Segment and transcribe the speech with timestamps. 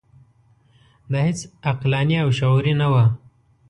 [1.11, 1.39] دا هیڅ
[1.69, 3.03] عقلاني او شعوري نه وه.